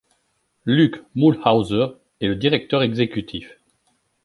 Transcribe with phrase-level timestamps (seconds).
[0.65, 1.89] Luke Muehlhauser
[2.21, 3.59] est le directeur exécutif.